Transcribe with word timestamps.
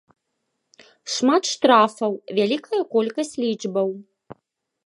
Шмат 1.15 1.43
штрафаў, 1.51 2.11
вялікая 2.39 2.81
колькасць 2.97 3.35
лічбаў. 3.45 3.89